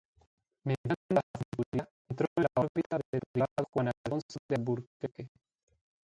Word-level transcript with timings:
Mediando 0.65 0.95
la 1.13 1.21
centuria, 1.37 1.87
entró 2.09 2.25
en 2.35 2.41
la 2.41 2.61
órbita 2.63 2.99
del 3.11 3.21
privado 3.31 3.69
Juan 3.71 3.91
Alfonso 4.05 4.39
de 4.49 4.55
Alburquerque. 4.55 5.27